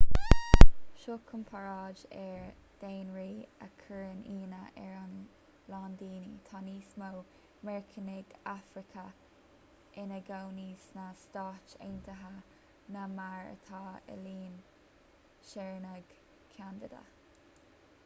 [1.01, 2.45] seo comparáid ar
[2.83, 3.33] dhaonraí
[3.65, 7.09] a chuireann íonadh ar a lán daoine tá níos mó
[7.69, 12.31] meiriceánaigh afracacha ina gcónaí sna stáit aontaithe
[12.97, 13.83] ná mar atá
[14.15, 14.57] i líon
[15.51, 16.17] shaoránaigh
[16.55, 17.03] cheanada